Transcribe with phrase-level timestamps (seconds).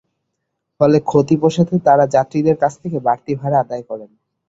[0.79, 4.09] ফলে ক্ষতি পোষাতে তাঁরা যাত্রীদের কাছ থেকে বাড়তি ভাড়া আদায় করেন।